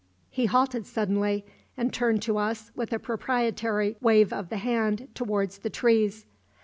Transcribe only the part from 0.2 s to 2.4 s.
He halted suddenly, and turned to